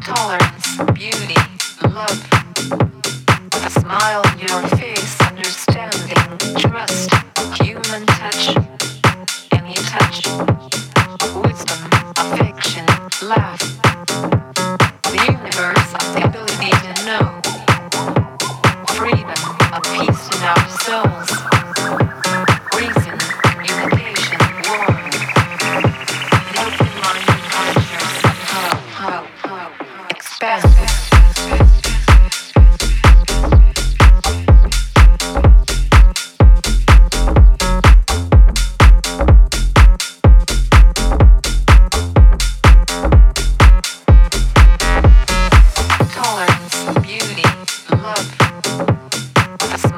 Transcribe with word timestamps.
tolerance, 0.00 0.76
beauty, 0.94 1.36
love. 1.82 2.28
A 3.52 3.70
smile 3.70 4.22
on 4.24 4.38
your 4.38 4.62
face, 4.78 5.20
understanding, 5.22 6.38
trust, 6.58 7.10
human 7.62 8.06
touch, 8.06 8.56
any 9.52 9.74
touch, 9.74 10.26
wisdom, 11.34 11.90
affection, 12.16 12.86
love. 13.22 13.69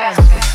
Bang. 0.00 0.49